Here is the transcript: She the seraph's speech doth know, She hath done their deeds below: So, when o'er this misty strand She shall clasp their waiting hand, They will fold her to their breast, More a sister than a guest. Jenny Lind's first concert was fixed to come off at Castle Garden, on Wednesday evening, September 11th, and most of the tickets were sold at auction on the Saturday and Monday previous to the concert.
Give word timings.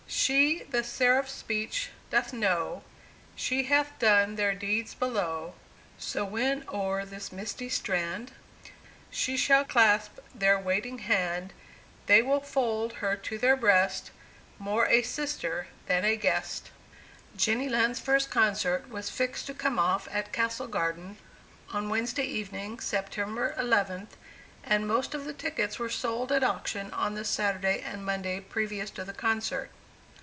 She 0.13 0.63
the 0.69 0.83
seraph's 0.83 1.31
speech 1.31 1.89
doth 2.09 2.33
know, 2.33 2.83
She 3.37 3.63
hath 3.63 3.97
done 3.97 4.35
their 4.35 4.53
deeds 4.53 4.93
below: 4.93 5.55
So, 5.97 6.25
when 6.25 6.65
o'er 6.67 7.05
this 7.05 7.31
misty 7.31 7.69
strand 7.69 8.33
She 9.09 9.37
shall 9.37 9.63
clasp 9.63 10.17
their 10.35 10.59
waiting 10.59 10.99
hand, 10.99 11.53
They 12.07 12.21
will 12.21 12.41
fold 12.41 12.93
her 12.95 13.15
to 13.15 13.37
their 13.37 13.55
breast, 13.55 14.11
More 14.59 14.85
a 14.87 15.01
sister 15.01 15.67
than 15.85 16.03
a 16.03 16.17
guest. 16.17 16.71
Jenny 17.37 17.69
Lind's 17.69 18.01
first 18.01 18.29
concert 18.29 18.89
was 18.89 19.09
fixed 19.09 19.47
to 19.47 19.53
come 19.53 19.79
off 19.79 20.09
at 20.11 20.33
Castle 20.33 20.67
Garden, 20.67 21.17
on 21.69 21.87
Wednesday 21.89 22.25
evening, 22.25 22.81
September 22.81 23.55
11th, 23.57 24.09
and 24.65 24.85
most 24.85 25.15
of 25.15 25.23
the 25.23 25.33
tickets 25.33 25.79
were 25.79 25.89
sold 25.89 26.33
at 26.33 26.43
auction 26.43 26.91
on 26.91 27.15
the 27.15 27.23
Saturday 27.23 27.79
and 27.79 28.05
Monday 28.05 28.41
previous 28.41 28.89
to 28.91 29.05
the 29.05 29.13
concert. 29.13 29.69